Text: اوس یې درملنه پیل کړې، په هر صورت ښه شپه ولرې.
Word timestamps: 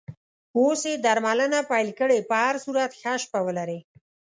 اوس 0.57 0.81
یې 0.89 0.95
درملنه 1.05 1.59
پیل 1.71 1.89
کړې، 1.99 2.19
په 2.29 2.35
هر 2.43 2.55
صورت 2.65 2.91
ښه 2.99 3.13
شپه 3.23 3.39
ولرې. 3.45 3.79